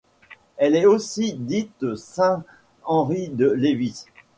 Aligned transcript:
Elle 0.57 0.75
est 0.75 0.87
aussi 0.87 1.33
dite 1.35 1.93
Saint-Henri-de-Lévis. 1.93 4.05